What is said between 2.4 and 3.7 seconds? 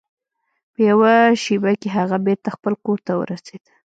خپل کور ته ورسید.